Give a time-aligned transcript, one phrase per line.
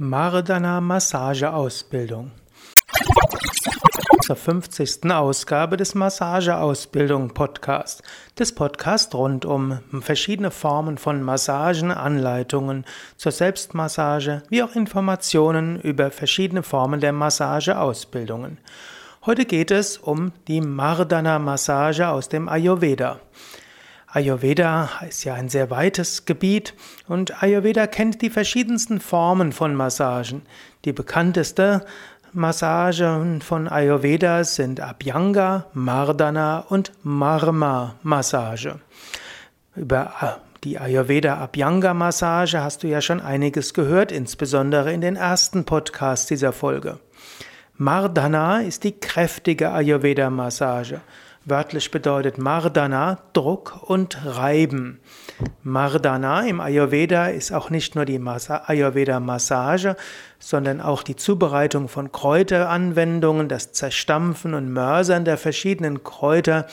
[0.00, 2.30] Mardana Massageausbildung.
[4.24, 5.10] Zur 50.
[5.10, 8.04] Ausgabe des Massageausbildung Podcast.
[8.38, 12.84] Des Podcasts rund um verschiedene Formen von Massagen, Anleitungen
[13.16, 18.58] zur Selbstmassage, wie auch Informationen über verschiedene Formen der Massageausbildungen.
[19.26, 23.18] Heute geht es um die Mardana Massage aus dem Ayurveda.
[24.10, 26.72] Ayurveda ist ja ein sehr weites Gebiet
[27.08, 30.42] und Ayurveda kennt die verschiedensten Formen von Massagen.
[30.86, 31.84] Die bekannteste
[32.32, 38.80] Massagen von Ayurveda sind Abhyanga, Mardana und Marma Massage.
[39.76, 45.16] Über äh, die Ayurveda Abhyanga Massage hast du ja schon einiges gehört, insbesondere in den
[45.16, 46.98] ersten Podcasts dieser Folge.
[47.76, 51.00] Mardana ist die kräftige Ayurveda Massage.
[51.50, 55.00] Wörtlich bedeutet Mardana Druck und Reiben.
[55.62, 59.96] Mardana im Ayurveda ist auch nicht nur die Ayurveda-Massage,
[60.38, 66.66] sondern auch die Zubereitung von Kräuteranwendungen, das Zerstampfen und Mörsern der verschiedenen Kräuter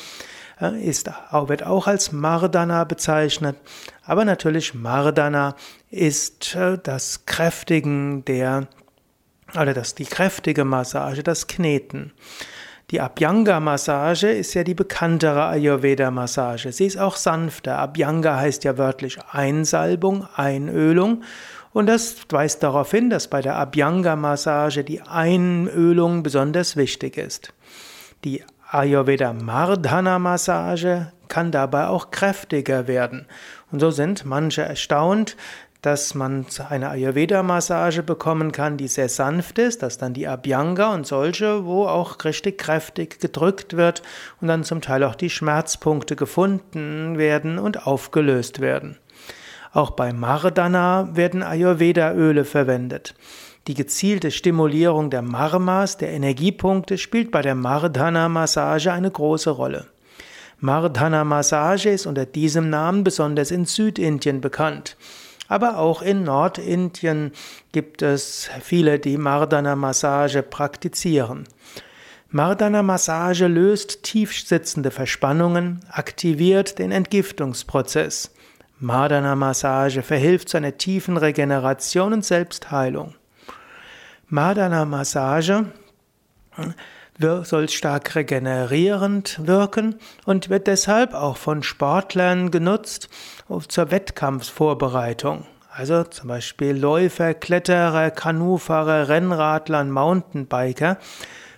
[0.59, 3.55] äh, ist, wird auch als Mardana bezeichnet.
[4.03, 5.55] Aber natürlich Mardana
[5.89, 8.67] ist äh, das Kräftigen der,
[9.53, 12.11] oder das, die kräftige Massage, das Kneten.
[12.95, 16.71] Die Abhyanga-Massage ist ja die bekanntere Ayurveda-Massage.
[16.71, 17.77] Sie ist auch sanfter.
[17.77, 21.23] Abhyanga heißt ja wörtlich Einsalbung, Einölung.
[21.73, 27.53] Und das weist darauf hin, dass bei der Abhyanga-Massage die Einölung besonders wichtig ist.
[28.23, 33.25] Die Ayurveda Mardhana Massage kann dabei auch kräftiger werden.
[33.73, 35.35] Und so sind manche erstaunt,
[35.85, 41.05] dass man eine Ayurveda-Massage bekommen kann, die sehr sanft ist, dass dann die Abhyanga und
[41.05, 44.01] solche, wo auch richtig kräftig gedrückt wird
[44.41, 48.97] und dann zum Teil auch die Schmerzpunkte gefunden werden und aufgelöst werden.
[49.73, 53.13] Auch bei Mardana werden Ayurveda-Öle verwendet.
[53.67, 59.85] Die gezielte Stimulierung der Marmas, der Energiepunkte, spielt bei der Mardana-Massage eine große Rolle.
[60.61, 64.97] Mardana-Massage ist unter diesem Namen besonders in Südindien bekannt.
[65.47, 67.31] Aber auch in Nordindien
[67.71, 71.47] gibt es viele, die Mardana-Massage praktizieren.
[72.29, 78.31] Mardana-Massage löst tief sitzende Verspannungen, aktiviert den Entgiftungsprozess.
[78.79, 83.15] Mardana-Massage verhilft zu einer tiefen Regeneration und Selbstheilung.
[84.27, 85.65] Mardana-Massage
[87.19, 89.95] soll stark regenerierend wirken
[90.25, 93.09] und wird deshalb auch von Sportlern genutzt
[93.67, 95.45] zur Wettkampfvorbereitung.
[95.71, 100.97] Also zum Beispiel Läufer, Kletterer, Kanufahrer, Rennradler Mountainbiker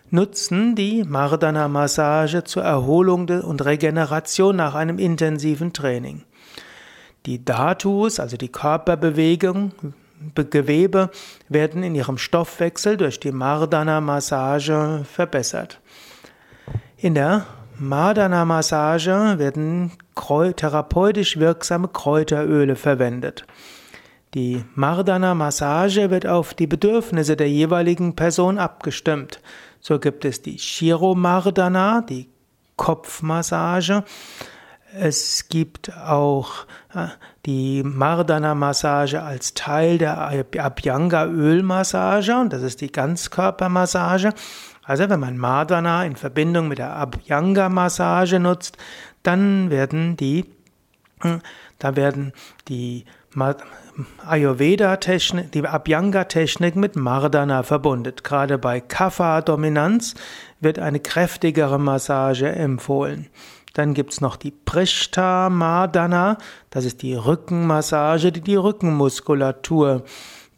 [0.09, 6.23] nutzen die Mardana-Massage zur Erholung und Regeneration nach einem intensiven Training.
[7.25, 9.73] Die Dhatus, also die Körperbewegung,
[10.35, 11.09] Gewebe
[11.49, 15.79] werden in ihrem Stoffwechsel durch die Mardana-Massage verbessert.
[16.97, 17.45] In der
[17.77, 19.91] Mardana-Massage werden
[20.55, 23.45] therapeutisch wirksame Kräuteröle verwendet.
[24.33, 29.39] Die Mardana-Massage wird auf die Bedürfnisse der jeweiligen Person abgestimmt.
[29.79, 32.27] So gibt es die Shiro-Mardana, die
[32.75, 34.03] Kopfmassage,
[34.93, 37.07] es gibt auch äh,
[37.45, 40.17] die Mardana-Massage als Teil der
[40.57, 44.33] Abhyanga-Ölmassage und das ist die Ganzkörpermassage.
[44.83, 48.77] Also wenn man Mardana in Verbindung mit der Abhyanga-Massage nutzt,
[49.23, 50.45] dann werden die,
[51.21, 51.41] hm,
[51.79, 52.31] da werden
[52.69, 53.05] die
[54.25, 58.13] Ayurveda-Technik, die Abhyanga-Technik mit Mardana verbunden.
[58.23, 60.15] Gerade bei Kapha-Dominanz
[60.59, 63.27] wird eine kräftigere Massage empfohlen.
[63.77, 66.39] Dann gibt's noch die Prishta Madana,
[66.71, 70.03] das ist die Rückenmassage, die die Rückenmuskulatur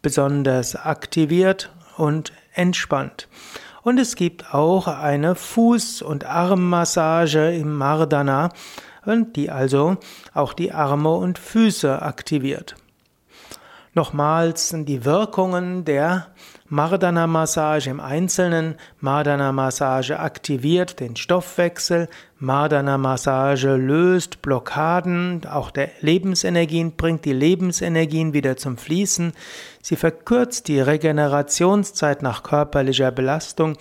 [0.00, 3.28] besonders aktiviert und entspannt.
[3.82, 8.48] Und es gibt auch eine Fuß- und Armmassage im Mardana,
[9.04, 9.98] die also
[10.32, 12.74] auch die Arme und Füße aktiviert.
[13.92, 16.28] Nochmals die Wirkungen der
[16.68, 18.76] Mardana-Massage im Einzelnen.
[19.00, 22.08] Mardana-Massage aktiviert den Stoffwechsel.
[22.38, 29.32] Mardana-Massage löst Blockaden, auch der Lebensenergien, bringt die Lebensenergien wieder zum Fließen.
[29.82, 33.76] Sie verkürzt die Regenerationszeit nach körperlicher Belastung.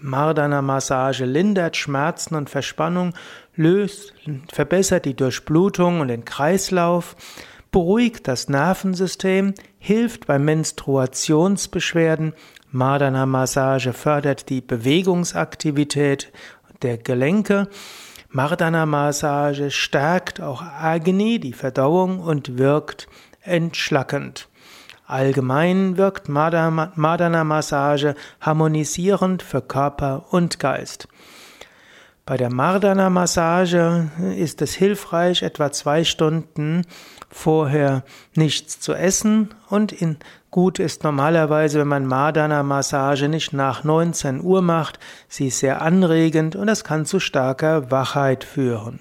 [0.00, 3.12] Mardana-Massage lindert Schmerzen und Verspannung,
[3.54, 4.14] löst,
[4.50, 7.16] verbessert die Durchblutung und den Kreislauf
[7.72, 12.34] beruhigt das Nervensystem, hilft bei Menstruationsbeschwerden,
[12.70, 16.30] Mardana-Massage fördert die Bewegungsaktivität
[16.82, 17.68] der Gelenke,
[18.30, 23.08] Mardana-Massage stärkt auch Agni, die Verdauung und wirkt
[23.42, 24.48] entschlackend.
[25.06, 31.08] Allgemein wirkt Mardana-Massage harmonisierend für Körper und Geist.
[32.24, 36.82] Bei der Mardana-Massage ist es hilfreich, etwa zwei Stunden
[37.28, 38.04] vorher
[38.36, 40.18] nichts zu essen und in,
[40.52, 45.00] gut ist normalerweise, wenn man Mardana-Massage nicht nach 19 Uhr macht.
[45.26, 49.00] Sie ist sehr anregend und das kann zu starker Wachheit führen.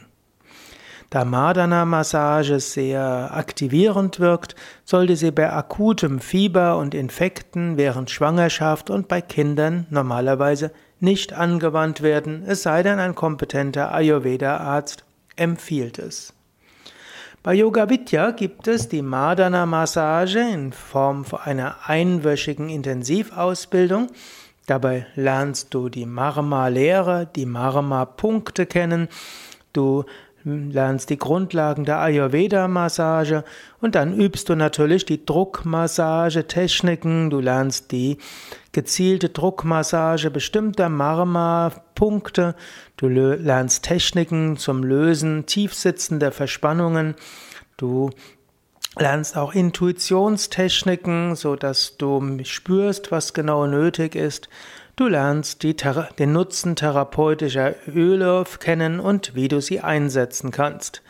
[1.11, 9.07] Da Mardana-Massage sehr aktivierend wirkt, sollte sie bei akutem Fieber und Infekten während Schwangerschaft und
[9.07, 10.71] bei Kindern normalerweise
[11.01, 15.03] nicht angewandt werden, es sei denn ein kompetenter Ayurveda-Arzt
[15.35, 16.33] empfiehlt es.
[17.43, 24.09] Bei Yoga Vidya gibt es die Madana Massage in Form einer einwöchigen Intensivausbildung.
[24.67, 29.09] Dabei lernst du die Marma-Lehre, die Marma-Punkte kennen.
[29.73, 30.05] Du
[30.43, 33.45] lernst die Grundlagen der Ayurveda-Massage
[33.79, 38.17] und dann übst du natürlich die Druckmassage-Techniken, du lernst die
[38.71, 42.55] gezielte Druckmassage bestimmter Marma-Punkte,
[42.97, 47.13] du lernst Techniken zum Lösen tiefsitzender Verspannungen,
[47.77, 48.09] du
[48.97, 54.49] lernst auch Intuitionstechniken, so dass du spürst, was genau nötig ist.
[55.01, 61.01] Du lernst die, den Nutzen therapeutischer Öle kennen und wie du sie einsetzen kannst.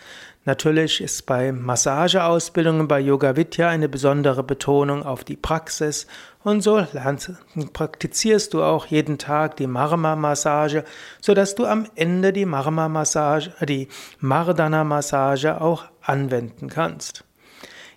[0.46, 6.08] Natürlich ist bei Massageausbildungen bei Yoga Vidya eine besondere Betonung auf die Praxis
[6.42, 7.34] und so lernst,
[7.74, 10.86] praktizierst du auch jeden Tag die Marma-Massage,
[11.20, 13.90] sodass du am Ende die Marma-Massage, die
[14.22, 17.26] Mardana-Massage auch anwenden kannst.